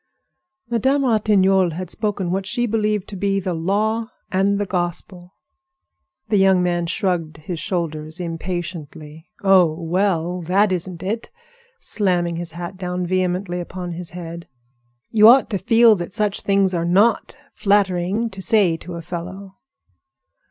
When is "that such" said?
15.97-16.41